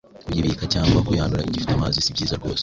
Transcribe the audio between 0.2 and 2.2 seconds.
Kuyibika cyangwa kuyanura igifite amazi si